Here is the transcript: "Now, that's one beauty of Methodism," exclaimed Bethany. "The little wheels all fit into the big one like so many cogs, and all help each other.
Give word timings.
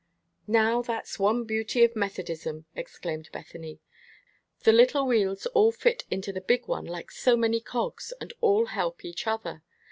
"Now, 0.47 0.81
that's 0.81 1.19
one 1.19 1.43
beauty 1.43 1.83
of 1.83 1.95
Methodism," 1.95 2.65
exclaimed 2.75 3.29
Bethany. 3.31 3.81
"The 4.63 4.71
little 4.71 5.05
wheels 5.05 5.45
all 5.45 5.71
fit 5.71 6.05
into 6.09 6.33
the 6.33 6.41
big 6.41 6.67
one 6.67 6.85
like 6.85 7.11
so 7.11 7.37
many 7.37 7.59
cogs, 7.59 8.11
and 8.19 8.33
all 8.41 8.65
help 8.65 9.05
each 9.05 9.27
other. 9.27 9.61